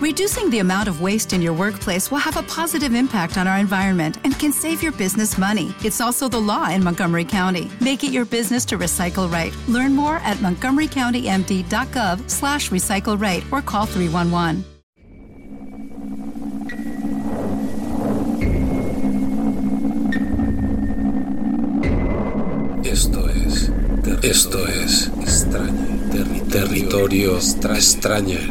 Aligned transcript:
Reducing 0.00 0.48
the 0.48 0.60
amount 0.60 0.88
of 0.88 1.02
waste 1.02 1.34
in 1.34 1.42
your 1.42 1.52
workplace 1.52 2.10
will 2.10 2.24
have 2.24 2.38
a 2.38 2.42
positive 2.44 2.94
impact 2.94 3.36
on 3.36 3.46
our 3.46 3.58
environment 3.58 4.16
and 4.24 4.32
can 4.38 4.50
save 4.50 4.82
your 4.82 4.92
business 4.92 5.36
money. 5.36 5.74
It's 5.84 6.00
also 6.00 6.26
the 6.26 6.40
law 6.40 6.70
in 6.70 6.82
Montgomery 6.82 7.26
County. 7.26 7.70
Make 7.82 8.02
it 8.02 8.10
your 8.10 8.24
business 8.24 8.64
to 8.66 8.78
recycle 8.78 9.30
right. 9.30 9.54
Learn 9.68 9.94
more 9.94 10.16
at 10.24 10.38
montgomerycountymd.gov 10.38 12.30
slash 12.30 12.70
recycle 12.70 13.20
right 13.20 13.44
or 13.52 13.60
call 13.60 13.84
311. 13.84 14.64
Esto 22.86 23.28
es. 23.28 23.70
Esto 24.22 24.64
es. 24.66 25.10
Extraño. 25.20 26.48
territorio 26.50 27.36
extrañer. 27.36 28.48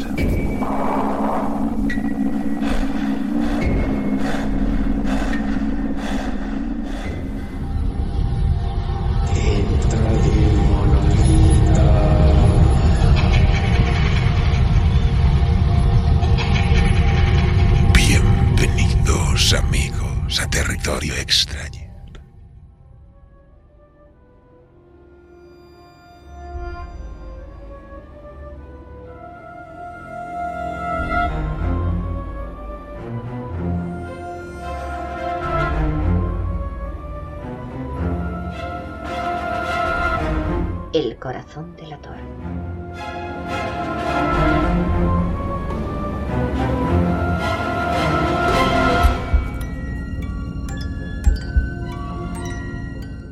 El 40.99 41.15
corazón 41.15 41.77
de 41.77 41.87
la 41.87 41.97
torre. 42.01 42.19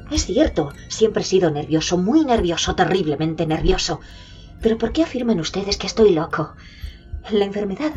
Es 0.09 0.25
cierto, 0.25 0.71
siempre 0.87 1.23
he 1.23 1.25
sido 1.25 1.51
nervioso, 1.51 1.97
muy 1.97 2.23
nervioso, 2.23 2.73
terriblemente 2.73 3.45
nervioso. 3.45 3.99
Pero 4.61 4.77
¿por 4.77 4.93
qué 4.93 5.03
afirman 5.03 5.41
ustedes 5.41 5.75
que 5.75 5.87
estoy 5.87 6.13
loco? 6.13 6.55
La 7.31 7.43
enfermedad 7.43 7.91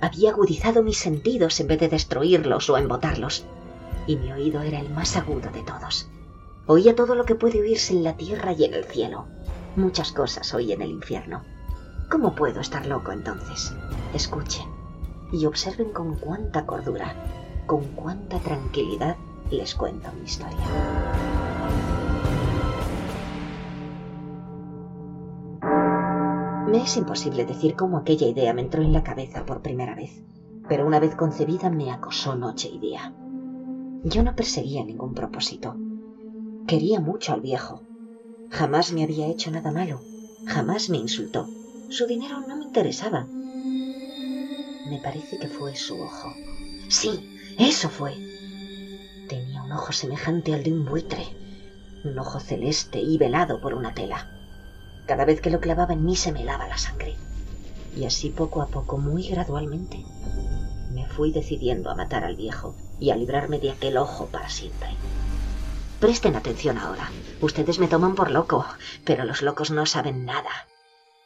había 0.00 0.30
agudizado 0.30 0.82
mis 0.82 0.96
sentidos 0.96 1.60
en 1.60 1.66
vez 1.66 1.78
de 1.78 1.88
destruirlos 1.90 2.70
o 2.70 2.78
embotarlos. 2.78 3.44
Y 4.06 4.16
mi 4.16 4.32
oído 4.32 4.62
era 4.62 4.80
el 4.80 4.88
más 4.88 5.14
agudo 5.18 5.50
de 5.50 5.62
todos. 5.62 6.08
Oía 6.72 6.94
todo 6.94 7.16
lo 7.16 7.24
que 7.24 7.34
puede 7.34 7.60
oírse 7.60 7.94
en 7.94 8.04
la 8.04 8.16
tierra 8.16 8.52
y 8.52 8.62
en 8.62 8.74
el 8.74 8.84
cielo. 8.84 9.24
Muchas 9.74 10.12
cosas 10.12 10.54
oí 10.54 10.70
en 10.70 10.82
el 10.82 10.90
infierno. 10.92 11.42
¿Cómo 12.08 12.36
puedo 12.36 12.60
estar 12.60 12.86
loco 12.86 13.10
entonces? 13.10 13.74
Escuchen 14.14 14.68
y 15.32 15.46
observen 15.46 15.90
con 15.90 16.14
cuánta 16.14 16.66
cordura, 16.66 17.12
con 17.66 17.82
cuánta 17.96 18.38
tranquilidad 18.38 19.16
les 19.50 19.74
cuento 19.74 20.12
mi 20.12 20.26
historia. 20.26 20.64
Me 26.68 26.82
es 26.84 26.96
imposible 26.96 27.46
decir 27.46 27.74
cómo 27.74 27.98
aquella 27.98 28.28
idea 28.28 28.54
me 28.54 28.62
entró 28.62 28.80
en 28.80 28.92
la 28.92 29.02
cabeza 29.02 29.44
por 29.44 29.60
primera 29.60 29.96
vez, 29.96 30.22
pero 30.68 30.86
una 30.86 31.00
vez 31.00 31.16
concebida 31.16 31.68
me 31.68 31.90
acosó 31.90 32.36
noche 32.36 32.68
y 32.68 32.78
día. 32.78 33.12
Yo 34.04 34.22
no 34.22 34.36
perseguía 34.36 34.84
ningún 34.84 35.14
propósito. 35.14 35.74
Quería 36.70 37.00
mucho 37.00 37.32
al 37.32 37.40
viejo. 37.40 37.82
Jamás 38.48 38.92
me 38.92 39.02
había 39.02 39.26
hecho 39.26 39.50
nada 39.50 39.72
malo, 39.72 40.02
jamás 40.46 40.88
me 40.88 40.98
insultó. 40.98 41.48
Su 41.88 42.06
dinero 42.06 42.38
no 42.38 42.54
me 42.54 42.62
interesaba. 42.62 43.26
Me 44.88 45.00
parece 45.02 45.40
que 45.40 45.48
fue 45.48 45.74
su 45.74 46.00
ojo. 46.00 46.32
Sí, 46.88 47.10
eso 47.58 47.88
fue. 47.88 48.12
Tenía 49.28 49.64
un 49.64 49.72
ojo 49.72 49.90
semejante 49.90 50.54
al 50.54 50.62
de 50.62 50.72
un 50.72 50.84
buitre, 50.84 51.24
un 52.04 52.16
ojo 52.16 52.38
celeste 52.38 53.00
y 53.00 53.18
velado 53.18 53.60
por 53.60 53.74
una 53.74 53.92
tela. 53.92 54.30
Cada 55.08 55.24
vez 55.24 55.40
que 55.40 55.50
lo 55.50 55.58
clavaba 55.58 55.94
en 55.94 56.04
mí 56.04 56.14
se 56.14 56.30
me 56.30 56.42
helaba 56.42 56.68
la 56.68 56.78
sangre. 56.78 57.16
Y 57.96 58.04
así 58.04 58.30
poco 58.30 58.62
a 58.62 58.68
poco, 58.68 58.96
muy 58.96 59.26
gradualmente, 59.26 60.04
me 60.92 61.04
fui 61.08 61.32
decidiendo 61.32 61.90
a 61.90 61.96
matar 61.96 62.22
al 62.22 62.36
viejo 62.36 62.76
y 63.00 63.10
a 63.10 63.16
librarme 63.16 63.58
de 63.58 63.72
aquel 63.72 63.96
ojo 63.96 64.26
para 64.26 64.48
siempre. 64.48 64.90
Presten 66.00 66.34
atención 66.34 66.78
ahora. 66.78 67.10
Ustedes 67.42 67.78
me 67.78 67.86
toman 67.86 68.14
por 68.14 68.30
loco, 68.30 68.64
pero 69.04 69.24
los 69.24 69.42
locos 69.42 69.70
no 69.70 69.84
saben 69.84 70.24
nada. 70.24 70.66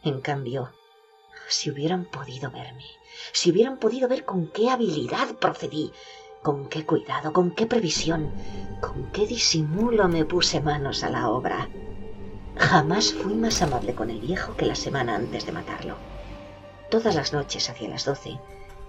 En 0.03 0.21
cambio, 0.21 0.73
si 1.49 1.71
hubieran 1.71 2.07
podido 2.07 2.51
verme, 2.51 2.85
si 3.33 3.53
hubieran 3.53 3.79
podido 3.79 4.09
ver 4.09 4.25
con 4.25 4.49
qué 4.49 4.71
habilidad 4.71 5.37
procedí, 5.37 5.93
con 6.43 6.69
qué 6.69 6.85
cuidado, 6.85 7.33
con 7.33 7.53
qué 7.53 7.67
previsión, 7.67 8.33
con 8.81 9.13
qué 9.13 9.29
disimulo 9.29 10.09
me 10.09 10.25
puse 10.25 10.61
manos 10.61 11.05
a 11.05 11.11
la 11.11 11.29
obra. 11.29 11.69
Jamás 12.57 13.13
fui 13.13 13.35
más 13.35 13.63
amable 13.63 13.95
con 13.95 14.11
el 14.11 14.19
viejo 14.19 14.57
que 14.57 14.67
la 14.67 14.75
semana 14.75 15.15
antes 15.15 15.47
de 15.47 15.53
matarlo. 15.53 15.97
Todas 16.91 17.15
las 17.15 17.33
noches 17.33 17.71
hacia 17.71 17.89
las 17.89 18.05
doce 18.05 18.41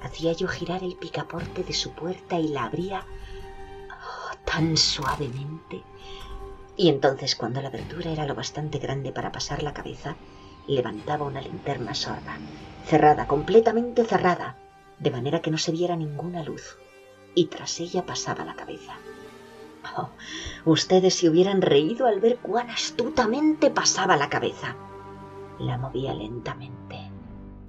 hacía 0.02 0.34
yo 0.34 0.48
girar 0.48 0.84
el 0.84 0.96
picaporte 0.96 1.64
de 1.64 1.74
su 1.74 1.92
puerta 1.92 2.40
y 2.40 2.48
la 2.48 2.66
abría 2.66 3.06
tan 4.46 4.78
suavemente. 4.78 5.84
Y 6.78 6.90
entonces, 6.90 7.36
cuando 7.36 7.62
la 7.62 7.70
abertura 7.70 8.12
era 8.12 8.26
lo 8.26 8.36
bastante 8.36 8.80
grande 8.80 9.12
para 9.12 9.32
pasar 9.32 9.64
la 9.64 9.74
cabeza, 9.74 10.16
levantaba 10.68 11.26
una 11.26 11.42
linterna 11.42 11.94
sorda, 11.94 12.38
cerrada, 12.86 13.28
completamente 13.28 14.04
cerrada, 14.04 14.58
de 15.00 15.12
manera 15.12 15.42
que 15.42 15.52
no 15.52 15.58
se 15.58 15.72
viera 15.72 15.96
ninguna 15.96 16.44
luz, 16.44 16.78
y 17.34 17.46
tras 17.46 17.80
ella 17.80 18.06
pasaba 18.06 18.46
la 18.46 18.56
cabeza. 18.56 18.94
Oh, 19.98 20.10
ustedes 20.66 21.16
se 21.16 21.30
hubieran 21.30 21.62
reído 21.62 22.08
al 22.08 22.20
ver 22.20 22.38
cuán 22.38 22.70
astutamente 22.70 23.70
pasaba 23.70 24.18
la 24.18 24.30
cabeza. 24.30 24.76
La 25.60 25.78
movía 25.78 26.14
lentamente, 26.14 27.12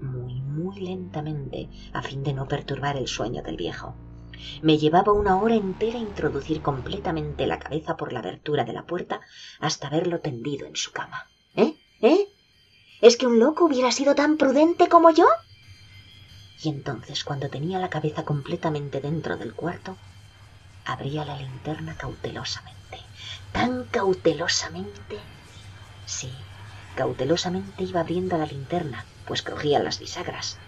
muy, 0.01 0.41
muy 0.41 0.81
lentamente, 0.81 1.69
a 1.93 2.03
fin 2.03 2.23
de 2.23 2.33
no 2.33 2.49
perturbar 2.49 2.97
el 2.97 3.07
sueño 3.07 3.43
del 3.43 3.57
viejo. 3.57 3.95
Me 4.63 4.79
llevaba 4.79 5.13
una 5.13 5.37
hora 5.37 5.55
entera 5.55 5.99
introducir 5.99 6.63
completamente 6.63 7.47
la 7.47 7.59
cabeza 7.59 7.97
por 7.97 8.13
la 8.13 8.21
abertura 8.21 8.65
de 8.65 8.73
la 8.73 8.85
puerta 8.85 9.21
hasta 9.61 9.91
verlo 9.91 10.21
tendido 10.21 10.67
en 10.67 10.77
su 10.77 10.93
cama. 10.93 11.29
¿Eh? 11.55 11.75
¿Eh? 12.01 12.29
¿Es 13.01 13.17
que 13.17 13.27
un 13.27 13.39
loco 13.39 13.65
hubiera 13.65 13.93
sido 13.93 14.15
tan 14.15 14.37
prudente 14.37 14.89
como 14.89 15.11
yo? 15.11 15.27
Y 16.63 16.69
entonces, 16.71 17.25
cuando 17.25 17.49
tenía 17.51 17.79
la 17.79 17.91
cabeza 17.91 18.25
completamente 18.25 19.01
dentro 19.01 19.37
del 19.37 19.55
cuarto, 19.55 19.97
abría 20.87 21.25
la 21.25 21.37
linterna 21.37 21.97
cautelosamente, 21.97 23.01
tan 23.53 23.85
cautelosamente. 23.85 25.19
Sí, 26.07 26.33
cautelosamente 26.95 27.85
iba 27.85 28.01
abriendo 28.01 28.39
la 28.39 28.47
linterna, 28.47 29.05
pues 29.27 29.43
crujían 29.43 29.85
las 29.85 29.99
bisagras. 29.99 30.59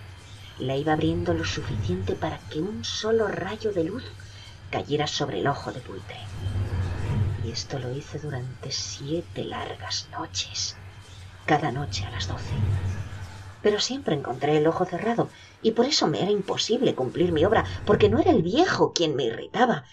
La 0.58 0.76
iba 0.76 0.92
abriendo 0.92 1.34
lo 1.34 1.44
suficiente 1.44 2.14
para 2.14 2.38
que 2.50 2.60
un 2.60 2.84
solo 2.84 3.28
rayo 3.28 3.72
de 3.72 3.84
luz 3.84 4.04
cayera 4.70 5.06
sobre 5.06 5.40
el 5.40 5.46
ojo 5.46 5.72
de 5.72 5.80
buitre. 5.80 6.18
Y 7.44 7.52
esto 7.52 7.78
lo 7.78 7.92
hice 7.92 8.18
durante 8.18 8.72
siete 8.72 9.44
largas 9.44 10.08
noches, 10.10 10.76
cada 11.46 11.70
noche 11.70 12.04
a 12.04 12.10
las 12.10 12.26
doce. 12.26 12.54
Pero 13.62 13.80
siempre 13.80 14.14
encontré 14.14 14.58
el 14.58 14.66
ojo 14.66 14.84
cerrado, 14.84 15.28
y 15.62 15.72
por 15.72 15.86
eso 15.86 16.08
me 16.08 16.22
era 16.22 16.30
imposible 16.30 16.94
cumplir 16.94 17.32
mi 17.32 17.44
obra, 17.44 17.64
porque 17.86 18.08
no 18.08 18.18
era 18.18 18.32
el 18.32 18.42
viejo 18.42 18.92
quien 18.92 19.14
me 19.14 19.24
irritaba, 19.24 19.84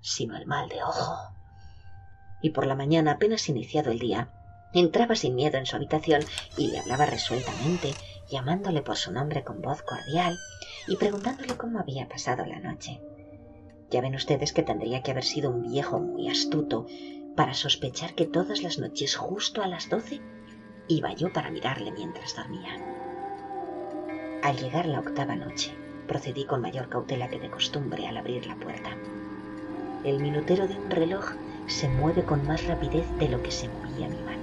sino 0.00 0.36
el 0.36 0.46
mal 0.46 0.68
de 0.68 0.82
ojo. 0.82 1.34
Y 2.42 2.50
por 2.50 2.66
la 2.66 2.74
mañana, 2.74 3.12
apenas 3.12 3.48
iniciado 3.48 3.90
el 3.90 3.98
día, 3.98 4.30
entraba 4.72 5.14
sin 5.14 5.34
miedo 5.34 5.56
en 5.56 5.66
su 5.66 5.76
habitación 5.76 6.22
y 6.56 6.68
le 6.68 6.80
hablaba 6.80 7.06
resueltamente, 7.06 7.94
llamándole 8.30 8.82
por 8.82 8.96
su 8.96 9.12
nombre 9.12 9.44
con 9.44 9.60
voz 9.60 9.82
cordial 9.82 10.38
y 10.88 10.96
preguntándole 10.96 11.56
cómo 11.56 11.78
había 11.78 12.08
pasado 12.08 12.44
la 12.46 12.60
noche. 12.60 13.00
Ya 13.90 14.00
ven 14.00 14.14
ustedes 14.14 14.52
que 14.52 14.62
tendría 14.62 15.02
que 15.02 15.10
haber 15.10 15.24
sido 15.24 15.50
un 15.50 15.62
viejo 15.62 16.00
muy 16.00 16.28
astuto 16.28 16.86
para 17.36 17.54
sospechar 17.54 18.14
que 18.14 18.26
todas 18.26 18.62
las 18.62 18.78
noches 18.78 19.16
justo 19.16 19.62
a 19.62 19.66
las 19.66 19.88
doce 19.88 20.20
iba 20.88 21.12
yo 21.12 21.32
para 21.32 21.50
mirarle 21.50 21.92
mientras 21.92 22.36
dormía. 22.36 22.76
Al 24.42 24.56
llegar 24.56 24.86
la 24.86 25.00
octava 25.00 25.34
noche, 25.34 25.74
procedí 26.06 26.44
con 26.44 26.60
mayor 26.60 26.88
cautela 26.88 27.28
que 27.28 27.40
de 27.40 27.50
costumbre 27.50 28.06
al 28.06 28.16
abrir 28.16 28.46
la 28.46 28.56
puerta. 28.56 28.90
El 30.04 30.20
minutero 30.20 30.68
de 30.68 30.76
un 30.76 30.90
reloj 30.90 31.32
se 31.66 31.88
mueve 31.88 32.24
con 32.24 32.46
más 32.46 32.66
rapidez 32.66 33.06
de 33.18 33.28
lo 33.28 33.42
que 33.42 33.50
se 33.50 33.68
movía 33.68 34.08
mi 34.08 34.20
mano. 34.22 34.42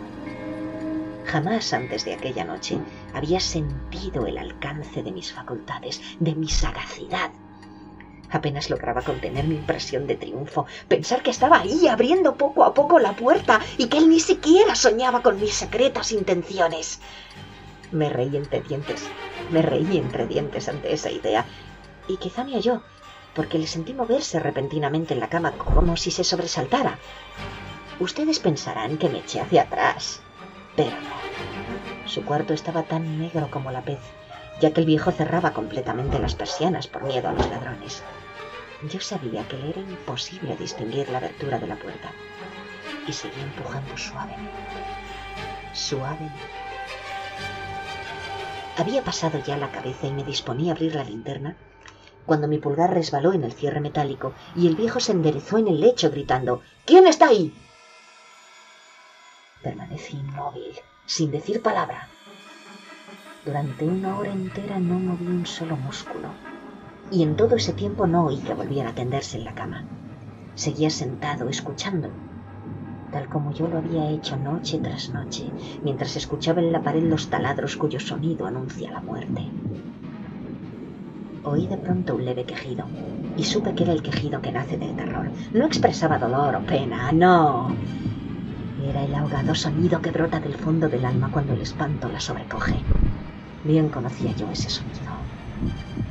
Jamás 1.25 1.71
antes 1.71 2.03
de 2.03 2.15
aquella 2.15 2.43
noche 2.43 2.79
Había 3.13 3.39
sentido 3.39 4.25
el 4.25 4.37
alcance 4.37 5.03
de 5.03 5.11
mis 5.11 5.33
facultades, 5.33 6.01
de 6.19 6.35
mi 6.35 6.47
sagacidad. 6.47 7.31
Apenas 8.31 8.69
lograba 8.69 9.01
contener 9.01 9.45
mi 9.45 9.55
impresión 9.55 10.07
de 10.07 10.15
triunfo, 10.15 10.65
pensar 10.87 11.21
que 11.21 11.31
estaba 11.31 11.59
ahí 11.59 11.87
abriendo 11.87 12.35
poco 12.35 12.63
a 12.63 12.73
poco 12.73 12.99
la 12.99 13.13
puerta 13.13 13.59
y 13.77 13.87
que 13.87 13.97
él 13.97 14.09
ni 14.09 14.21
siquiera 14.21 14.75
soñaba 14.75 15.21
con 15.21 15.39
mis 15.39 15.53
secretas 15.53 16.13
intenciones. 16.13 17.01
Me 17.91 18.09
reí 18.09 18.37
entre 18.37 18.61
dientes, 18.61 19.03
me 19.51 19.61
reí 19.61 19.97
entre 19.97 20.27
dientes 20.27 20.69
ante 20.69 20.93
esa 20.93 21.11
idea, 21.11 21.45
y 22.07 22.15
quizá 22.17 22.45
me 22.45 22.55
oyó, 22.55 22.81
porque 23.35 23.59
le 23.59 23.67
sentí 23.67 23.93
moverse 23.93 24.39
repentinamente 24.39 25.13
en 25.13 25.19
la 25.19 25.29
cama 25.29 25.51
como 25.51 25.97
si 25.97 26.09
se 26.09 26.23
sobresaltara. 26.23 26.99
Ustedes 27.99 28.39
pensarán 28.39 28.97
que 28.97 29.09
me 29.09 29.19
eché 29.19 29.41
hacia 29.41 29.63
atrás, 29.63 30.21
pero 30.77 30.91
no. 30.91 31.20
Su 32.11 32.25
cuarto 32.25 32.53
estaba 32.53 32.83
tan 32.83 33.19
negro 33.19 33.49
como 33.49 33.71
la 33.71 33.83
pez, 33.83 34.01
ya 34.59 34.73
que 34.73 34.81
el 34.81 34.85
viejo 34.85 35.13
cerraba 35.13 35.53
completamente 35.53 36.19
las 36.19 36.35
persianas 36.35 36.85
por 36.87 37.03
miedo 37.03 37.29
a 37.29 37.31
los 37.31 37.49
ladrones. 37.49 38.03
Yo 38.91 38.99
sabía 38.99 39.47
que 39.47 39.55
le 39.55 39.69
era 39.69 39.79
imposible 39.79 40.57
distinguir 40.57 41.07
la 41.07 41.19
abertura 41.19 41.57
de 41.57 41.67
la 41.67 41.77
puerta 41.77 42.11
y 43.07 43.13
seguía 43.13 43.43
empujando 43.43 43.95
suavemente, 43.95 44.51
suavemente. 45.71 46.35
Había 48.75 49.05
pasado 49.05 49.39
ya 49.39 49.55
la 49.55 49.71
cabeza 49.71 50.07
y 50.07 50.11
me 50.11 50.25
disponía 50.25 50.73
a 50.73 50.75
abrir 50.75 50.95
la 50.95 51.05
linterna 51.05 51.55
cuando 52.25 52.49
mi 52.49 52.57
pulgar 52.57 52.93
resbaló 52.93 53.31
en 53.31 53.45
el 53.45 53.53
cierre 53.53 53.79
metálico 53.79 54.33
y 54.53 54.67
el 54.67 54.75
viejo 54.75 54.99
se 54.99 55.13
enderezó 55.13 55.59
en 55.59 55.69
el 55.69 55.79
lecho 55.79 56.11
gritando 56.11 56.61
¿Quién 56.83 57.07
está 57.07 57.29
ahí? 57.29 57.53
Permanecí 59.63 60.17
inmóvil, 60.17 60.81
sin 61.11 61.29
decir 61.29 61.61
palabra. 61.61 62.07
Durante 63.45 63.85
una 63.85 64.17
hora 64.17 64.31
entera 64.31 64.79
no 64.79 64.97
moví 64.97 65.27
un 65.27 65.45
solo 65.45 65.75
músculo 65.75 66.29
y 67.11 67.23
en 67.23 67.35
todo 67.35 67.57
ese 67.57 67.73
tiempo 67.73 68.07
no 68.07 68.27
oí 68.27 68.37
que 68.37 68.53
volviera 68.53 68.91
a 68.91 68.95
tenderse 68.95 69.37
en 69.37 69.43
la 69.43 69.53
cama. 69.53 69.83
Seguía 70.55 70.89
sentado, 70.89 71.49
escuchando, 71.49 72.07
tal 73.11 73.27
como 73.27 73.51
yo 73.51 73.67
lo 73.67 73.79
había 73.79 74.09
hecho 74.09 74.37
noche 74.37 74.79
tras 74.79 75.09
noche, 75.09 75.51
mientras 75.83 76.15
escuchaba 76.15 76.61
en 76.61 76.71
la 76.71 76.81
pared 76.81 77.03
los 77.03 77.29
taladros 77.29 77.75
cuyo 77.75 77.99
sonido 77.99 78.45
anuncia 78.45 78.89
la 78.89 79.01
muerte. 79.01 79.41
Oí 81.43 81.67
de 81.67 81.75
pronto 81.75 82.15
un 82.15 82.23
leve 82.23 82.45
quejido, 82.45 82.85
y 83.35 83.43
supe 83.43 83.75
que 83.75 83.83
era 83.83 83.91
el 83.91 84.01
quejido 84.01 84.41
que 84.41 84.53
nace 84.53 84.77
del 84.77 84.95
terror. 84.95 85.29
No 85.53 85.65
expresaba 85.65 86.19
dolor 86.19 86.55
o 86.55 86.61
pena, 86.61 87.11
no. 87.11 87.75
Era 88.91 89.05
el 89.05 89.15
ahogado 89.15 89.55
sonido 89.55 90.01
que 90.01 90.11
brota 90.11 90.41
del 90.41 90.55
fondo 90.55 90.89
del 90.89 91.05
alma 91.05 91.31
cuando 91.31 91.53
el 91.53 91.61
espanto 91.61 92.09
la 92.09 92.19
sobrecoge. 92.19 92.75
Bien 93.63 93.87
conocía 93.87 94.33
yo 94.33 94.51
ese 94.51 94.69
sonido. 94.69 94.99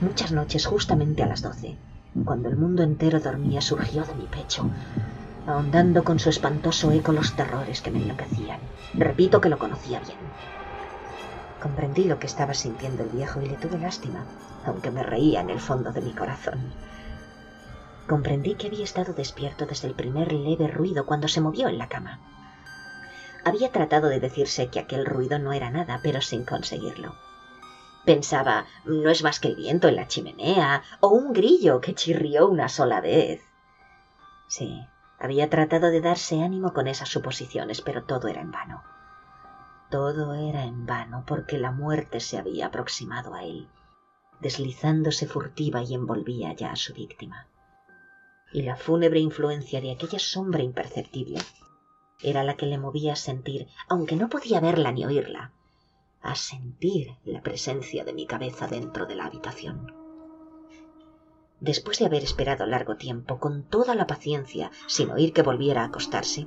Muchas 0.00 0.32
noches, 0.32 0.64
justamente 0.64 1.22
a 1.22 1.26
las 1.26 1.42
doce, 1.42 1.76
cuando 2.24 2.48
el 2.48 2.56
mundo 2.56 2.82
entero 2.82 3.20
dormía, 3.20 3.60
surgió 3.60 4.02
de 4.04 4.14
mi 4.14 4.24
pecho, 4.24 4.70
ahondando 5.46 6.04
con 6.04 6.18
su 6.18 6.30
espantoso 6.30 6.90
eco 6.90 7.12
los 7.12 7.36
terrores 7.36 7.82
que 7.82 7.90
me 7.90 7.98
enloquecían. 7.98 8.60
Repito 8.94 9.42
que 9.42 9.50
lo 9.50 9.58
conocía 9.58 10.00
bien. 10.00 10.16
Comprendí 11.60 12.04
lo 12.04 12.18
que 12.18 12.28
estaba 12.28 12.54
sintiendo 12.54 13.02
el 13.02 13.10
viejo 13.10 13.42
y 13.42 13.46
le 13.50 13.56
tuve 13.56 13.78
lástima, 13.78 14.24
aunque 14.64 14.90
me 14.90 15.02
reía 15.02 15.42
en 15.42 15.50
el 15.50 15.60
fondo 15.60 15.92
de 15.92 16.00
mi 16.00 16.12
corazón. 16.12 16.60
Comprendí 18.08 18.54
que 18.54 18.68
había 18.68 18.84
estado 18.84 19.12
despierto 19.12 19.66
desde 19.66 19.86
el 19.86 19.94
primer 19.94 20.32
leve 20.32 20.66
ruido 20.68 21.04
cuando 21.04 21.28
se 21.28 21.42
movió 21.42 21.68
en 21.68 21.76
la 21.76 21.86
cama. 21.86 22.20
Había 23.44 23.72
tratado 23.72 24.08
de 24.08 24.20
decirse 24.20 24.68
que 24.68 24.80
aquel 24.80 25.06
ruido 25.06 25.38
no 25.38 25.52
era 25.52 25.70
nada, 25.70 26.00
pero 26.02 26.20
sin 26.20 26.44
conseguirlo. 26.44 27.14
Pensaba, 28.04 28.66
no 28.84 29.10
es 29.10 29.22
más 29.22 29.40
que 29.40 29.48
el 29.48 29.56
viento 29.56 29.88
en 29.88 29.96
la 29.96 30.08
chimenea 30.08 30.82
o 31.00 31.08
un 31.08 31.32
grillo 31.32 31.80
que 31.80 31.94
chirrió 31.94 32.48
una 32.48 32.68
sola 32.68 33.00
vez. 33.00 33.42
Sí, 34.48 34.86
había 35.18 35.50
tratado 35.50 35.90
de 35.90 36.00
darse 36.00 36.42
ánimo 36.42 36.72
con 36.72 36.88
esas 36.88 37.08
suposiciones, 37.08 37.82
pero 37.82 38.04
todo 38.04 38.28
era 38.28 38.40
en 38.40 38.50
vano. 38.50 38.82
Todo 39.90 40.34
era 40.34 40.64
en 40.64 40.86
vano 40.86 41.24
porque 41.26 41.58
la 41.58 41.72
muerte 41.72 42.20
se 42.20 42.38
había 42.38 42.66
aproximado 42.66 43.34
a 43.34 43.44
él, 43.44 43.68
deslizándose 44.40 45.26
furtiva 45.26 45.82
y 45.82 45.94
envolvía 45.94 46.52
ya 46.54 46.72
a 46.72 46.76
su 46.76 46.94
víctima. 46.94 47.48
Y 48.52 48.62
la 48.62 48.76
fúnebre 48.76 49.20
influencia 49.20 49.80
de 49.80 49.92
aquella 49.92 50.18
sombra 50.18 50.62
imperceptible 50.62 51.38
era 52.22 52.44
la 52.44 52.56
que 52.56 52.66
le 52.66 52.78
movía 52.78 53.14
a 53.14 53.16
sentir, 53.16 53.68
aunque 53.88 54.16
no 54.16 54.28
podía 54.28 54.60
verla 54.60 54.92
ni 54.92 55.04
oírla, 55.04 55.52
a 56.22 56.34
sentir 56.34 57.16
la 57.24 57.42
presencia 57.42 58.04
de 58.04 58.12
mi 58.12 58.26
cabeza 58.26 58.66
dentro 58.66 59.06
de 59.06 59.16
la 59.16 59.26
habitación. 59.26 59.92
Después 61.60 61.98
de 61.98 62.06
haber 62.06 62.22
esperado 62.22 62.66
largo 62.66 62.96
tiempo, 62.96 63.38
con 63.38 63.64
toda 63.64 63.94
la 63.94 64.06
paciencia, 64.06 64.70
sin 64.86 65.10
oír 65.10 65.32
que 65.32 65.42
volviera 65.42 65.82
a 65.82 65.86
acostarse, 65.86 66.46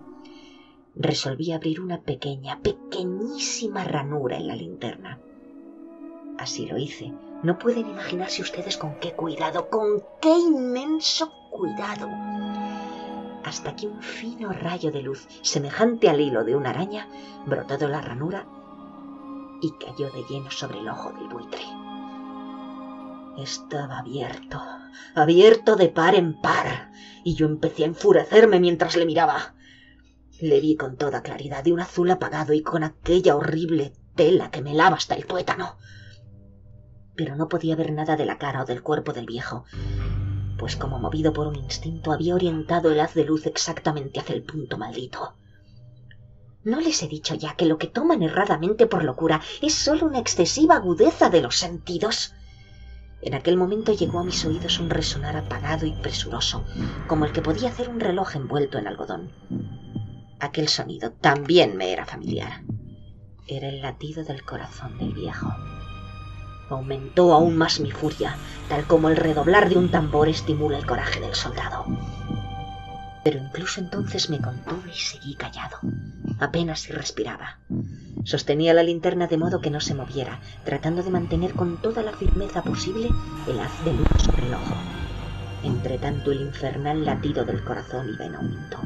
resolví 0.96 1.52
abrir 1.52 1.82
una 1.82 2.02
pequeña, 2.02 2.60
pequeñísima 2.62 3.84
ranura 3.84 4.38
en 4.38 4.48
la 4.48 4.56
linterna. 4.56 5.20
Así 6.38 6.66
lo 6.66 6.78
hice. 6.78 7.14
No 7.44 7.60
pueden 7.60 7.90
imaginarse 7.90 8.42
ustedes 8.42 8.78
con 8.78 8.96
qué 9.00 9.14
cuidado, 9.14 9.70
con 9.70 10.04
qué 10.22 10.36
inmenso 10.36 11.32
cuidado. 11.52 12.08
Hasta 13.44 13.76
que 13.76 13.88
un 13.88 14.02
fino 14.02 14.52
rayo 14.52 14.92
de 14.92 15.02
luz, 15.02 15.28
semejante 15.42 16.10
al 16.10 16.22
hilo 16.22 16.44
de 16.44 16.56
una 16.56 16.70
araña, 16.70 17.08
brotó 17.46 17.78
de 17.78 17.90
la 17.90 18.02
ranura 18.02 18.48
y 19.62 19.72
cayó 19.72 20.10
de 20.12 20.24
lleno 20.30 20.50
sobre 20.52 20.80
el 20.80 20.90
ojo 20.90 21.12
del 21.12 21.28
buitre. 21.28 21.62
Estaba 23.38 24.00
abierto, 24.00 24.62
abierto 25.16 25.76
de 25.76 25.90
par 25.90 26.16
en 26.16 26.40
par, 26.40 26.92
y 27.24 27.36
yo 27.36 27.48
empecé 27.48 27.84
a 27.84 27.88
enfurecerme 27.88 28.60
mientras 28.60 28.96
le 28.96 29.06
miraba. 29.06 29.56
Le 30.40 30.60
vi 30.60 30.76
con 30.76 30.98
toda 30.98 31.24
claridad 31.24 31.64
de 31.64 31.74
un 31.74 31.80
azul 31.80 32.12
apagado 32.12 32.54
y 32.54 32.62
con 32.62 32.84
aquella 32.84 33.36
horrible 33.36 33.94
tela 34.16 34.52
que 34.52 34.62
me 34.62 34.74
lava 34.74 34.98
hasta 34.98 35.16
el 35.16 35.26
tuétano. 35.26 35.78
Pero 37.16 37.36
no 37.36 37.48
podía 37.48 37.76
ver 37.76 37.92
nada 37.92 38.16
de 38.16 38.26
la 38.26 38.38
cara 38.38 38.64
o 38.64 38.66
del 38.66 38.84
cuerpo 38.84 39.14
del 39.14 39.26
viejo, 39.26 39.66
pues 40.64 40.78
como 40.78 40.98
movido 40.98 41.34
por 41.34 41.48
un 41.48 41.58
instinto 41.58 42.14
había 42.14 42.36
orientado 42.36 42.90
el 42.90 43.02
haz 43.02 43.16
de 43.16 43.26
luz 43.26 43.48
exactamente 43.48 44.22
hacia 44.22 44.34
el 44.34 44.44
punto 44.44 44.78
maldito. 44.78 45.34
¿No 46.64 46.80
les 46.80 47.04
he 47.04 47.10
dicho 47.10 47.36
ya 47.36 47.56
que 47.58 47.66
lo 47.66 47.78
que 47.78 47.88
toman 47.88 48.24
erradamente 48.24 48.88
por 48.88 49.04
locura 49.04 49.42
es 49.62 49.74
solo 49.74 50.06
una 50.06 50.20
excesiva 50.20 50.78
agudeza 50.78 51.30
de 51.30 51.42
los 51.42 51.58
sentidos? 51.58 52.34
En 53.22 53.34
aquel 53.34 53.58
momento 53.58 53.92
llegó 53.92 54.20
a 54.20 54.24
mis 54.24 54.46
oídos 54.46 54.80
un 54.80 54.90
resonar 54.90 55.36
apagado 55.36 55.86
y 55.86 55.92
presuroso, 55.92 56.64
como 57.08 57.26
el 57.26 57.34
que 57.34 57.42
podía 57.42 57.68
hacer 57.68 57.90
un 57.90 58.00
reloj 58.00 58.38
envuelto 58.38 58.78
en 58.78 58.88
algodón. 58.88 59.34
Aquel 60.40 60.70
sonido 60.70 61.12
también 61.12 61.76
me 61.76 61.92
era 61.92 62.06
familiar. 62.06 62.64
Era 63.48 63.68
el 63.68 63.82
latido 63.82 64.24
del 64.24 64.46
corazón 64.46 64.98
del 64.98 65.12
viejo. 65.12 65.50
Aumentó 66.70 67.34
aún 67.34 67.58
más 67.58 67.80
mi 67.80 67.92
furia, 67.92 68.38
tal 68.70 68.86
como 68.88 69.10
el 69.10 69.18
redoblar 69.18 69.70
de 69.70 69.78
un 69.78 69.92
tambor 69.92 70.30
estimula 70.30 70.78
el 70.78 70.86
coraje 70.86 71.20
del 71.20 71.36
soldado. 71.36 71.86
Pero 73.24 73.40
incluso 73.40 73.80
entonces 73.80 74.30
me 74.30 74.40
contuve 74.40 74.92
y 74.94 74.98
seguí 74.98 75.36
callado. 75.36 75.78
Apenas 76.40 76.82
si 76.82 76.92
respiraba. 76.92 77.60
Sostenía 78.26 78.74
la 78.74 78.84
linterna 78.84 79.28
de 79.28 79.38
modo 79.38 79.62
que 79.62 79.70
no 79.70 79.80
se 79.80 79.96
moviera, 79.96 80.42
tratando 80.66 81.04
de 81.04 81.10
mantener 81.10 81.54
con 81.54 81.82
toda 81.82 82.04
la 82.04 82.12
firmeza 82.12 82.64
posible 82.64 83.10
el 83.48 83.60
haz 83.60 83.84
de 83.86 83.94
luz 83.94 84.08
sobre 84.18 84.48
el 84.48 84.54
ojo. 84.54 84.76
Entre 85.64 85.98
tanto 85.98 86.32
el 86.32 86.42
infernal 86.42 87.06
latido 87.06 87.46
del 87.46 87.64
corazón 87.64 88.10
iba 88.10 88.26
en 88.26 88.36
aumento. 88.36 88.80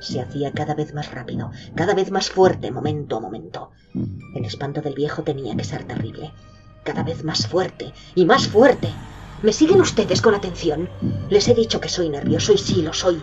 Se 0.00 0.20
hacía 0.20 0.52
cada 0.52 0.74
vez 0.74 0.94
más 0.94 1.10
rápido, 1.12 1.50
cada 1.74 1.94
vez 1.94 2.10
más 2.10 2.30
fuerte, 2.30 2.70
momento 2.70 3.18
a 3.18 3.20
momento. 3.20 3.72
El 4.34 4.46
espanto 4.46 4.80
del 4.80 4.94
viejo 4.94 5.22
tenía 5.22 5.54
que 5.54 5.64
ser 5.64 5.84
terrible. 5.84 6.32
Cada 6.84 7.02
vez 7.02 7.24
más 7.24 7.46
fuerte 7.46 7.92
y 8.14 8.24
más 8.24 8.48
fuerte. 8.48 8.88
¿Me 9.42 9.52
siguen 9.52 9.80
ustedes 9.80 10.20
con 10.20 10.34
atención? 10.34 10.88
Les 11.30 11.48
he 11.48 11.54
dicho 11.54 11.80
que 11.80 11.88
soy 11.88 12.08
nervioso 12.08 12.52
y 12.52 12.58
sí 12.58 12.82
lo 12.82 12.92
soy, 12.92 13.22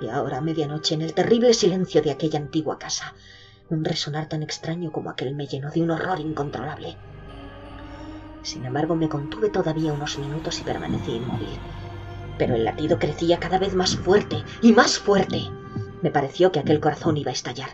y 0.00 0.08
ahora 0.08 0.38
a 0.38 0.40
medianoche, 0.40 0.94
en 0.94 1.02
el 1.02 1.14
terrible 1.14 1.54
silencio 1.54 2.02
de 2.02 2.10
aquella 2.10 2.38
antigua 2.38 2.78
casa, 2.78 3.14
un 3.70 3.84
resonar 3.84 4.28
tan 4.28 4.42
extraño 4.42 4.92
como 4.92 5.10
aquel 5.10 5.34
me 5.34 5.46
llenó 5.46 5.70
de 5.70 5.82
un 5.82 5.90
horror 5.90 6.20
incontrolable. 6.20 6.96
Sin 8.42 8.64
embargo, 8.64 8.94
me 8.94 9.08
contuve 9.08 9.48
todavía 9.48 9.92
unos 9.92 10.18
minutos 10.18 10.60
y 10.60 10.64
permanecí 10.64 11.12
inmóvil. 11.12 11.58
Pero 12.38 12.54
el 12.54 12.64
latido 12.64 12.98
crecía 12.98 13.38
cada 13.38 13.58
vez 13.58 13.74
más 13.74 13.96
fuerte 13.96 14.42
y 14.60 14.72
más 14.72 14.98
fuerte. 14.98 15.40
Me 16.02 16.10
pareció 16.10 16.52
que 16.52 16.60
aquel 16.60 16.80
corazón 16.80 17.16
iba 17.16 17.30
a 17.30 17.34
estallar, 17.34 17.70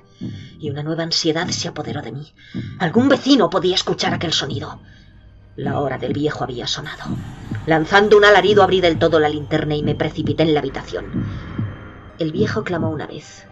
y 0.61 0.71
una 0.71 0.83
nueva 0.83 1.03
ansiedad 1.03 1.49
se 1.49 1.69
apoderó 1.69 2.03
de 2.03 2.13
mí. 2.13 2.33
Algún 2.79 3.09
vecino 3.09 3.49
podía 3.49 3.75
escuchar 3.75 4.13
aquel 4.13 4.33
sonido. 4.33 4.81
La 5.57 5.81
hora 5.81 5.99
del 5.99 6.13
viejo 6.13 6.45
había 6.45 6.67
sonado. 6.67 7.05
Lanzando 7.67 8.17
un 8.17 8.25
alarido 8.25 8.63
abrí 8.63 8.81
del 8.81 8.99
todo 8.99 9.19
la 9.19 9.29
linterna 9.29 9.75
y 9.75 9.83
me 9.83 9.95
precipité 9.95 10.43
en 10.43 10.55
la 10.55 10.61
habitación. 10.61 11.07
El 12.19 12.33
viejo 12.33 12.63
clamó 12.65 12.91
una 12.91 13.07
vez, 13.07 13.47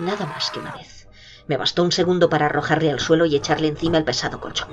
nada 0.00 0.26
más 0.26 0.50
que 0.50 0.58
una 0.58 0.72
vez, 0.72 1.06
Me 1.48 1.56
bastó 1.56 1.84
un 1.84 1.92
segundo 1.92 2.28
para 2.28 2.46
arrojarle 2.46 2.90
al 2.90 2.98
suelo 2.98 3.24
y 3.24 3.36
echarle 3.36 3.68
encima 3.68 3.98
el 3.98 4.04
pesado 4.04 4.40
colchón. 4.40 4.68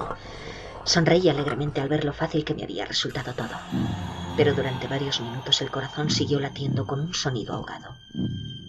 Sonreí 0.86 1.29
alegremente 1.29 1.81
al 1.81 1.88
ver 1.88 2.03
lo 2.03 2.13
fácil 2.13 2.43
que 2.43 2.55
me 2.55 2.63
había 2.63 2.86
resultado 2.86 3.33
todo. 3.33 3.55
Pero 4.36 4.55
durante 4.55 4.88
varios 4.88 5.22
minutos 5.22 5.62
el 5.62 5.69
corazón 5.69 6.10
siguió 6.10 6.39
latiendo 6.39 6.88
con 6.88 7.00
un 7.00 7.13
sonido 7.13 7.53
ahogado. 7.53 7.95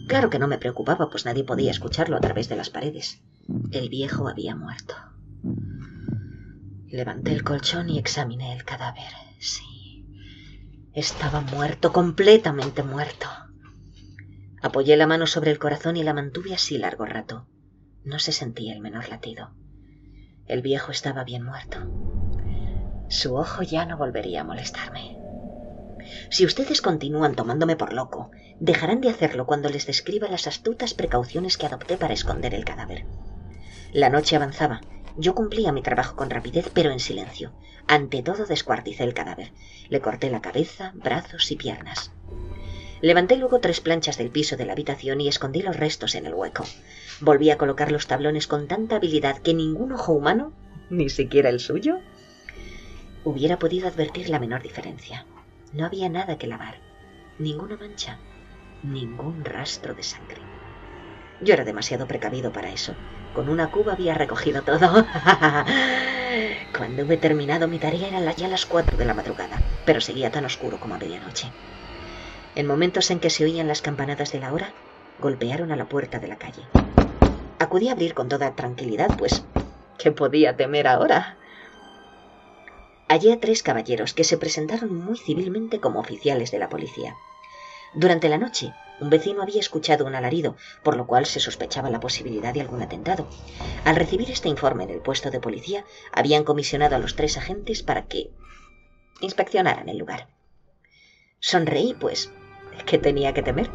Claro 0.07 0.31
que 0.31 0.39
no 0.39 0.49
me 0.49 0.59
preocupaba, 0.59 1.11
pues 1.11 1.25
nadie 1.25 1.45
podía 1.45 1.71
escucharlo 1.71 2.17
a 2.17 2.21
través 2.21 2.49
de 2.49 2.57
las 2.57 2.71
paredes. 2.71 3.23
El 3.73 3.89
viejo 3.89 4.29
había 4.29 4.55
muerto. 4.55 4.95
Levanté 6.87 7.33
el 7.33 7.43
colchón 7.43 7.89
y 7.91 7.99
examiné 7.99 8.53
el 8.53 8.65
cadáver. 8.65 9.13
Sí. 9.39 10.07
Estaba 10.93 11.41
muerto, 11.41 11.93
completamente 11.93 12.83
muerto. 12.83 13.27
Apoyé 14.63 14.97
la 14.97 15.07
mano 15.07 15.27
sobre 15.27 15.51
el 15.51 15.59
corazón 15.59 15.97
y 15.97 16.05
la 16.05 16.15
mantuve 16.15 16.55
así 16.55 16.79
largo 16.79 17.05
rato. 17.05 17.47
No 18.05 18.19
se 18.19 18.33
sentía 18.33 18.73
el 18.73 18.81
menor 18.81 19.09
latido. 19.09 19.51
El 20.47 20.63
viejo 20.63 20.93
estaba 20.93 21.25
bien 21.25 21.43
muerto. 21.43 21.79
Su 23.09 23.35
ojo 23.35 23.63
ya 23.63 23.87
no 23.87 23.97
volvería 23.97 24.43
a 24.43 24.45
molestarme. 24.45 25.19
Si 26.31 26.45
ustedes 26.45 26.83
continúan 26.83 27.35
tomándome 27.35 27.77
por 27.77 27.93
loco, 27.93 28.31
dejarán 28.61 29.01
de 29.01 29.11
hacerlo 29.11 29.47
cuando 29.47 29.69
les 29.69 29.87
describa 29.87 30.29
las 30.29 30.47
astutas 30.47 30.95
precauciones 30.95 31.57
que 31.57 31.67
adopté 31.67 31.97
para 31.97 32.15
esconder 32.15 32.55
el 32.55 32.65
cadáver. 32.65 33.07
La 33.93 34.11
noche 34.11 34.37
avanzaba. 34.37 34.81
Yo 35.17 35.35
cumplía 35.35 35.71
mi 35.71 35.83
trabajo 35.83 36.17
con 36.17 36.31
rapidez, 36.31 36.71
pero 36.75 36.91
en 36.91 36.99
silencio. 36.99 37.53
Ante 37.87 38.23
todo 38.23 38.47
descuarticé 38.47 39.05
el 39.05 39.15
cadáver. 39.15 39.53
Le 39.89 40.01
corté 40.01 40.31
la 40.31 40.41
cabeza, 40.41 40.93
brazos 40.95 41.51
y 41.53 41.57
piernas. 41.57 42.11
Levanté 43.01 43.37
luego 43.37 43.61
tres 43.61 43.81
planchas 43.81 44.17
del 44.17 44.31
piso 44.31 44.57
de 44.57 44.65
la 44.65 44.73
habitación 44.73 45.21
y 45.21 45.29
escondí 45.29 45.63
los 45.63 45.77
restos 45.77 46.15
en 46.15 46.27
el 46.27 46.35
hueco. 46.35 46.65
Volví 47.21 47.51
a 47.51 47.59
colocar 47.59 47.93
los 47.93 48.07
tablones 48.07 48.47
con 48.47 48.67
tanta 48.67 48.97
habilidad 48.97 49.39
que 49.39 49.55
ningún 49.55 49.93
ojo 49.93 50.13
humano, 50.13 50.53
ni 50.91 51.11
siquiera 51.11 51.51
el 51.51 51.61
suyo, 51.61 51.99
hubiera 53.25 53.59
podido 53.59 53.89
advertir 53.89 54.31
la 54.31 54.39
menor 54.39 54.63
diferencia. 54.63 55.27
No 55.75 55.87
había 55.87 56.09
nada 56.09 56.39
que 56.39 56.47
lavar, 56.47 56.77
ninguna 57.37 57.77
mancha, 57.77 58.21
ningún 58.85 59.45
rastro 59.45 59.93
de 59.93 60.05
sangre. 60.05 60.41
Yo 61.41 61.53
era 61.53 61.65
demasiado 61.65 62.07
precavido 62.07 62.53
para 62.53 62.71
eso. 62.71 62.95
Con 63.35 63.49
una 63.49 63.73
cuba 63.73 63.95
había 63.95 64.15
recogido 64.15 64.63
todo. 64.63 65.05
Cuando 66.79 67.03
hube 67.03 67.17
terminado 67.17 67.67
mi 67.67 67.81
tarea 67.81 68.07
eran 68.07 68.33
ya 68.37 68.47
las 68.47 68.67
cuatro 68.67 68.97
de 68.97 69.05
la 69.05 69.15
madrugada, 69.15 69.61
pero 69.85 70.01
seguía 70.01 70.31
tan 70.31 70.45
oscuro 70.45 70.79
como 70.79 70.95
a 70.95 70.99
medianoche. 70.99 71.51
En 72.55 72.69
momentos 72.69 73.11
en 73.11 73.19
que 73.19 73.31
se 73.31 73.43
oían 73.43 73.67
las 73.67 73.83
campanadas 73.83 74.31
de 74.31 74.39
la 74.39 74.53
hora, 74.53 74.75
golpearon 75.19 75.73
a 75.73 75.77
la 75.77 75.87
puerta 75.87 76.21
de 76.21 76.29
la 76.29 76.37
calle. 76.37 76.69
Acudí 77.59 77.89
a 77.89 77.93
abrir 77.93 78.15
con 78.15 78.29
toda 78.29 78.55
tranquilidad, 78.55 79.17
pues, 79.19 79.45
¿qué 79.99 80.13
podía 80.13 80.57
temer 80.57 80.87
ahora? 80.87 81.37
Hallé 83.09 83.33
a 83.33 83.41
tres 83.41 83.63
caballeros 83.63 84.15
que 84.15 84.25
se 84.25 84.39
presentaron 84.39 84.95
muy 84.95 85.19
civilmente 85.19 85.81
como 85.81 86.01
oficiales 86.01 86.51
de 86.51 86.59
la 86.59 86.69
policía. 86.69 87.17
Durante 87.95 88.29
la 88.29 88.39
noche, 88.39 88.73
un 89.01 89.11
vecino 89.11 89.43
había 89.43 89.61
escuchado 89.61 90.05
un 90.05 90.15
alarido, 90.15 90.57
por 90.83 90.97
lo 90.97 91.07
cual 91.07 91.27
se 91.27 91.39
sospechaba 91.39 91.91
la 91.91 92.01
posibilidad 92.01 92.53
de 92.53 92.61
algún 92.61 92.83
atentado. 92.83 93.29
Al 93.85 93.97
recibir 93.97 94.31
este 94.31 94.49
informe 94.49 94.85
en 94.85 94.91
el 94.91 95.01
puesto 95.01 95.31
de 95.31 95.41
policía, 95.41 95.85
habían 96.13 96.45
comisionado 96.45 96.97
a 96.97 96.99
los 96.99 97.15
tres 97.15 97.37
agentes 97.37 97.83
para 97.83 98.07
que 98.07 98.31
inspeccionaran 99.21 99.89
el 99.89 99.99
lugar. 99.99 100.29
Sonreí, 101.39 101.95
pues, 101.95 102.33
¿Qué 102.87 102.99
tenía 102.99 103.33
que 103.33 103.43
temer? 103.43 103.71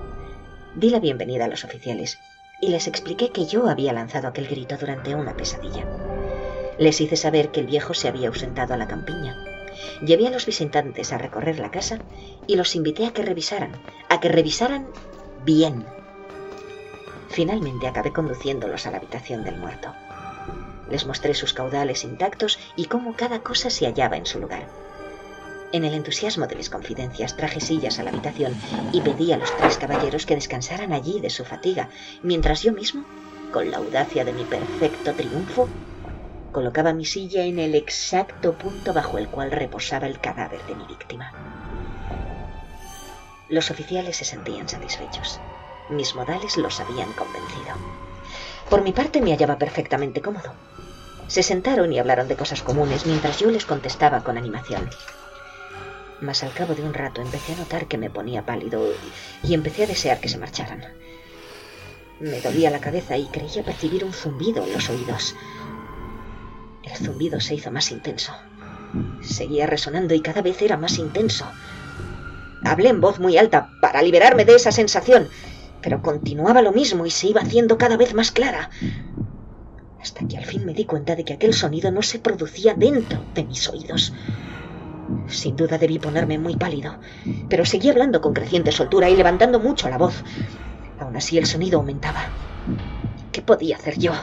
Di 0.76 0.90
la 0.90 1.00
bienvenida 1.00 1.46
a 1.46 1.48
los 1.48 1.64
oficiales 1.64 2.20
y 2.62 2.70
les 2.70 2.88
expliqué 2.88 3.30
que 3.30 3.46
yo 3.46 3.68
había 3.68 3.94
lanzado 3.94 4.28
aquel 4.28 4.48
grito 4.48 4.78
durante 4.78 5.16
una 5.16 5.36
pesadilla. 5.36 6.09
Les 6.80 7.02
hice 7.02 7.18
saber 7.18 7.52
que 7.52 7.60
el 7.60 7.68
viejo 7.68 7.94
se 7.94 8.08
había 8.08 8.30
ausentado 8.30 8.74
a 8.74 8.78
la 8.78 8.88
campiña. 8.88 9.36
Llevé 10.02 10.28
a 10.28 10.32
los 10.32 10.46
visitantes 10.46 11.12
a 11.12 11.18
recorrer 11.18 11.60
la 11.60 11.72
casa 11.72 12.00
y 12.48 12.56
los 12.56 12.74
invité 12.74 13.06
a 13.06 13.12
que 13.12 13.22
revisaran, 13.22 13.74
a 14.08 14.22
que 14.22 14.30
revisaran 14.30 14.88
bien. 15.44 15.86
Finalmente 17.28 17.86
acabé 17.86 18.14
conduciéndolos 18.14 18.88
a 18.88 18.92
la 18.92 18.98
habitación 18.98 19.44
del 19.44 19.58
muerto. 19.58 19.94
Les 20.90 21.06
mostré 21.06 21.34
sus 21.34 21.54
caudales 21.54 22.06
intactos 22.06 22.58
y 22.78 22.86
cómo 22.86 23.14
cada 23.14 23.42
cosa 23.42 23.70
se 23.70 23.86
hallaba 23.86 24.16
en 24.16 24.26
su 24.26 24.40
lugar. 24.40 24.70
En 25.74 25.84
el 25.84 25.94
entusiasmo 25.94 26.48
de 26.48 26.56
mis 26.56 26.70
confidencias 26.70 27.36
traje 27.36 27.60
sillas 27.60 28.00
a 28.00 28.04
la 28.04 28.12
habitación 28.12 28.56
y 28.94 29.02
pedí 29.02 29.34
a 29.34 29.38
los 29.38 29.56
tres 29.58 29.78
caballeros 29.78 30.26
que 30.26 30.36
descansaran 30.36 30.94
allí 30.94 31.20
de 31.20 31.30
su 31.30 31.44
fatiga, 31.44 31.90
mientras 32.24 32.64
yo 32.64 32.72
mismo, 32.72 33.04
con 33.52 33.70
la 33.70 33.78
audacia 33.78 34.24
de 34.24 34.32
mi 34.34 34.46
perfecto 34.46 35.14
triunfo, 35.14 35.68
colocaba 36.52 36.94
mi 36.94 37.06
silla 37.06 37.44
en 37.44 37.60
el 37.60 37.76
exacto 37.76 38.54
punto 38.54 38.94
bajo 38.94 39.18
el 39.18 39.30
cual 39.30 39.52
reposaba 39.52 40.08
el 40.08 40.20
cadáver 40.20 40.64
de 40.66 40.76
mi 40.76 40.86
víctima. 40.86 41.32
Los 43.50 43.72
oficiales 43.72 44.18
se 44.18 44.26
sentían 44.26 44.70
satisfechos. 44.70 45.40
Mis 45.90 46.16
modales 46.16 46.58
los 46.58 46.80
habían 46.80 47.12
convencido. 47.14 47.76
Por 48.70 48.84
mi 48.84 48.92
parte 48.92 49.22
me 49.22 49.32
hallaba 49.32 49.58
perfectamente 49.58 50.22
cómodo. 50.22 50.54
Se 51.28 51.44
sentaron 51.44 51.92
y 51.92 52.00
hablaron 52.00 52.28
de 52.28 52.36
cosas 52.36 52.62
comunes 52.62 53.06
mientras 53.06 53.40
yo 53.40 53.50
les 53.50 53.66
contestaba 53.66 54.24
con 54.24 54.38
animación 54.38 54.90
mas 56.22 56.44
al 56.44 56.54
cabo 56.54 56.76
de 56.76 56.84
un 56.84 56.94
rato 56.94 57.22
empecé 57.22 57.54
a 57.54 57.58
notar 57.58 57.88
que 57.88 57.98
me 57.98 58.10
ponía 58.10 58.46
pálido 58.46 58.84
y 59.44 59.54
empecé 59.54 59.84
a 59.84 59.88
desear 59.88 60.20
que 60.20 60.30
se 60.30 60.38
marcharan. 60.38 60.84
Me 62.20 62.42
dolía 62.42 62.70
la 62.70 62.82
cabeza 62.82 63.18
y 63.18 63.28
creía 63.28 63.64
percibir 63.64 64.04
un 64.04 64.12
zumbido 64.12 64.64
en 64.64 64.74
los 64.74 64.90
oídos. 64.90 65.36
El 66.90 66.98
zumbido 66.98 67.40
se 67.40 67.56
hizo 67.56 67.72
más 67.72 67.92
intenso. 67.92 68.34
Seguía 69.22 69.68
resonando 69.68 70.14
y 70.14 70.22
cada 70.22 70.42
vez 70.42 70.62
era 70.62 70.78
más 70.78 70.98
intenso. 70.98 71.46
Hablé 72.64 72.90
en 72.90 73.02
voz 73.02 73.20
muy 73.20 73.38
alta 73.38 73.70
para 73.82 74.02
liberarme 74.02 74.46
de 74.46 74.56
esa 74.56 74.72
sensación, 74.72 75.28
pero 75.82 76.02
continuaba 76.02 76.62
lo 76.62 76.72
mismo 76.72 77.06
y 77.06 77.12
se 77.12 77.28
iba 77.28 77.42
haciendo 77.42 77.78
cada 77.78 77.98
vez 77.98 78.14
más 78.14 78.32
clara. 78.32 78.70
Hasta 80.02 80.28
que 80.28 80.38
al 80.38 80.46
fin 80.46 80.66
me 80.66 80.74
di 80.74 80.86
cuenta 80.86 81.16
de 81.16 81.26
que 81.26 81.34
aquel 81.34 81.54
sonido 81.54 81.92
no 81.92 82.02
se 82.02 82.20
producía 82.20 82.74
dentro 82.74 83.24
de 83.34 83.44
mis 83.44 83.68
oídos. 83.70 84.14
Sin 85.28 85.56
duda 85.56 85.78
debí 85.78 86.00
ponerme 86.00 86.38
muy 86.38 86.56
pálido, 86.56 87.00
pero 87.50 87.66
seguí 87.66 87.90
hablando 87.90 88.22
con 88.22 88.34
creciente 88.34 88.72
soltura 88.72 89.10
y 89.10 89.16
levantando 89.16 89.60
mucho 89.60 89.90
la 89.90 89.98
voz. 89.98 90.24
Aún 91.00 91.16
así 91.16 91.38
el 91.38 91.46
sonido 91.46 91.80
aumentaba. 91.80 92.30
¿Qué 93.32 93.42
podía 93.42 93.78
hacer 93.78 93.98
yo? 93.98 94.14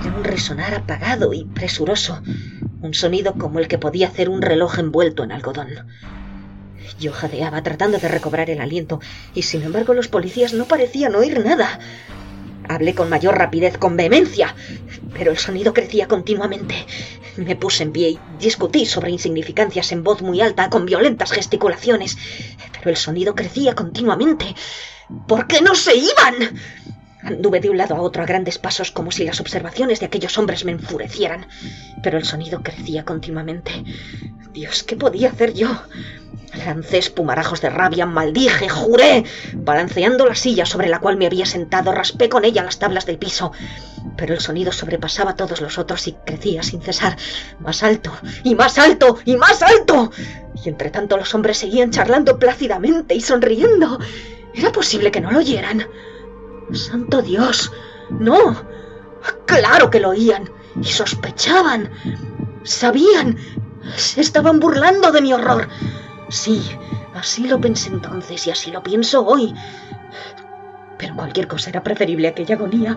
Era 0.00 0.16
un 0.16 0.24
resonar 0.24 0.74
apagado 0.74 1.32
y 1.32 1.44
presuroso, 1.44 2.22
un 2.82 2.94
sonido 2.94 3.34
como 3.34 3.58
el 3.58 3.68
que 3.68 3.78
podía 3.78 4.08
hacer 4.08 4.28
un 4.28 4.42
reloj 4.42 4.78
envuelto 4.78 5.24
en 5.24 5.32
algodón. 5.32 5.68
Yo 7.00 7.12
jadeaba 7.12 7.62
tratando 7.62 7.98
de 7.98 8.08
recobrar 8.08 8.50
el 8.50 8.60
aliento, 8.60 9.00
y 9.34 9.42
sin 9.42 9.62
embargo 9.62 9.94
los 9.94 10.08
policías 10.08 10.52
no 10.52 10.66
parecían 10.66 11.14
oír 11.14 11.44
nada. 11.44 11.78
Hablé 12.68 12.94
con 12.94 13.08
mayor 13.08 13.36
rapidez, 13.36 13.78
con 13.78 13.96
vehemencia, 13.96 14.54
pero 15.14 15.30
el 15.30 15.38
sonido 15.38 15.72
crecía 15.72 16.06
continuamente. 16.06 16.86
Me 17.36 17.56
puse 17.56 17.82
en 17.82 17.92
pie 17.92 18.10
y 18.10 18.18
discutí 18.38 18.84
sobre 18.84 19.10
insignificancias 19.10 19.92
en 19.92 20.04
voz 20.04 20.22
muy 20.22 20.40
alta, 20.40 20.70
con 20.70 20.86
violentas 20.86 21.32
gesticulaciones, 21.32 22.18
pero 22.72 22.90
el 22.90 22.96
sonido 22.96 23.34
crecía 23.34 23.74
continuamente. 23.74 24.54
¿Por 25.26 25.46
qué 25.46 25.60
no 25.60 25.74
se 25.74 25.96
iban? 25.96 26.58
Anduve 27.22 27.60
de 27.60 27.70
un 27.70 27.76
lado 27.76 27.96
a 27.96 28.00
otro 28.00 28.22
a 28.22 28.26
grandes 28.26 28.58
pasos 28.58 28.90
como 28.90 29.10
si 29.10 29.24
las 29.24 29.40
observaciones 29.40 30.00
de 30.00 30.06
aquellos 30.06 30.38
hombres 30.38 30.64
me 30.64 30.72
enfurecieran, 30.72 31.46
pero 32.02 32.16
el 32.16 32.24
sonido 32.24 32.62
crecía 32.62 33.04
continuamente. 33.04 33.84
Dios, 34.52 34.82
¿qué 34.82 34.96
podía 34.96 35.30
hacer 35.30 35.52
yo? 35.52 35.68
Lancé 36.54 36.98
espumarajos 36.98 37.60
de 37.60 37.70
rabia, 37.70 38.06
maldije, 38.06 38.68
juré. 38.68 39.24
Balanceando 39.52 40.26
la 40.26 40.34
silla 40.34 40.64
sobre 40.64 40.88
la 40.88 41.00
cual 41.00 41.16
me 41.16 41.26
había 41.26 41.44
sentado, 41.44 41.92
raspé 41.92 42.28
con 42.28 42.44
ella 42.44 42.64
las 42.64 42.78
tablas 42.78 43.04
del 43.06 43.18
piso. 43.18 43.52
Pero 44.16 44.34
el 44.34 44.40
sonido 44.40 44.72
sobrepasaba 44.72 45.36
todos 45.36 45.60
los 45.60 45.78
otros 45.78 46.06
y 46.08 46.12
crecía 46.24 46.62
sin 46.62 46.80
cesar. 46.80 47.16
Más 47.58 47.82
alto, 47.82 48.12
y 48.44 48.54
más 48.54 48.78
alto, 48.78 49.18
y 49.24 49.36
más 49.36 49.62
alto. 49.62 50.10
Y 50.64 50.68
entre 50.68 50.90
tanto 50.90 51.16
los 51.16 51.34
hombres 51.34 51.58
seguían 51.58 51.90
charlando 51.90 52.38
plácidamente 52.38 53.14
y 53.14 53.20
sonriendo. 53.20 53.98
¿Era 54.54 54.72
posible 54.72 55.10
que 55.10 55.20
no 55.20 55.30
lo 55.30 55.38
oyeran? 55.38 55.86
¡Santo 56.72 57.22
Dios! 57.22 57.72
¡No! 58.10 58.56
¡Claro 59.46 59.90
que 59.90 60.00
lo 60.00 60.10
oían! 60.10 60.50
Y 60.80 60.84
sospechaban. 60.84 61.90
Sabían. 62.62 63.36
Se 63.96 64.20
estaban 64.20 64.60
burlando 64.60 65.12
de 65.12 65.22
mi 65.22 65.32
horror. 65.32 65.68
Sí, 66.28 66.62
así 67.14 67.48
lo 67.48 67.60
pensé 67.60 67.88
entonces 67.88 68.46
y 68.46 68.50
así 68.50 68.70
lo 68.70 68.82
pienso 68.82 69.24
hoy. 69.26 69.54
Pero 70.98 71.16
cualquier 71.16 71.48
cosa 71.48 71.70
era 71.70 71.82
preferible 71.82 72.28
a 72.28 72.30
aquella 72.32 72.56
agonía. 72.56 72.96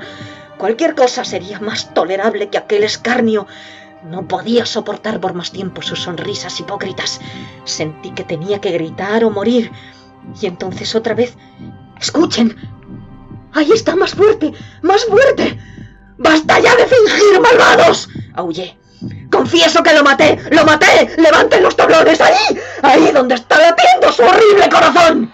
Cualquier 0.58 0.96
cosa 0.96 1.24
sería 1.24 1.60
más 1.60 1.94
tolerable 1.94 2.50
que 2.50 2.58
aquel 2.58 2.84
escarnio. 2.84 3.48
No 4.04 4.28
podía 4.28 4.66
soportar 4.66 5.20
por 5.20 5.34
más 5.34 5.51
tiempo 5.51 5.82
sus 5.82 6.01
sonrisas 6.01 6.60
hipócritas. 6.60 7.22
Sentí 7.63 8.12
que 8.12 8.24
tenía 8.24 8.60
que 8.60 8.72
gritar 8.72 9.24
o 9.24 9.30
morir. 9.30 9.72
Y 10.42 10.48
entonces 10.48 10.94
otra 10.96 11.13
vez... 11.13 11.38
Escuchen. 12.00 12.58
Ahí 13.53 13.72
está, 13.72 13.96
más 13.96 14.13
fuerte, 14.13 14.53
más 14.81 15.05
fuerte. 15.05 15.60
¡Basta 16.17 16.60
ya 16.60 16.75
de 16.75 16.86
fingir, 16.86 17.41
malvados! 17.41 18.10
Aullé. 18.36 18.77
Confieso 19.31 19.81
que 19.81 19.93
lo 19.93 20.03
maté, 20.03 20.38
lo 20.51 20.63
maté. 20.63 21.10
Levanten 21.17 21.63
los 21.63 21.75
tablones 21.75 22.22
ahí, 22.22 22.60
ahí 22.84 23.12
donde 23.12 23.36
está 23.36 23.58
latiendo 23.60 24.12
su 24.12 24.24
horrible 24.24 24.70
corazón. 24.70 25.34